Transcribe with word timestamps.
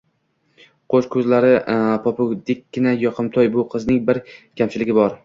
Qosh-ko`zlari 0.93 1.51
popukdekkina, 2.07 2.95
yoqimtoy 3.05 3.53
bu 3.57 3.67
qizning 3.75 4.01
bir 4.09 4.23
kamchiligi 4.63 4.97
bor 5.01 5.15